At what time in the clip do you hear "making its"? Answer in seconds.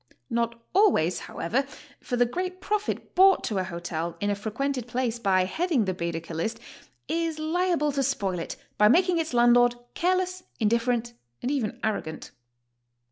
8.87-9.31